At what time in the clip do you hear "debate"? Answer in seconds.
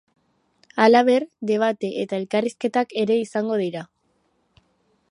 1.51-1.91